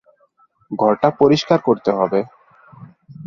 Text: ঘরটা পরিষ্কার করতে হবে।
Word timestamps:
ঘরটা 0.71 1.07
পরিষ্কার 1.19 1.59
করতে 1.61 1.89
হবে। 1.91 2.19